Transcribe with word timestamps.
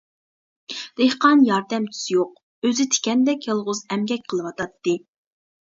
دېھقان 1.01 1.43
ياردەمچىسى 1.49 2.15
يوق، 2.15 2.33
ئۆزى 2.69 2.89
تىكەندەك 2.97 3.47
يالغۇز 3.53 3.87
ئەمگەك 3.93 4.29
قىلىۋاتاتتى. 4.31 5.01